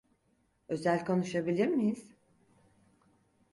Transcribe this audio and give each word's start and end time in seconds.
Özel 0.69 1.05
konuşabilir 1.05 1.67
miyiz? 1.67 2.11